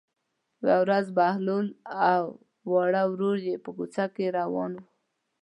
[0.61, 1.67] یوه ورځ بهلول
[2.11, 2.23] او
[2.71, 4.83] وړه لور یې په کوڅه کې روان وو.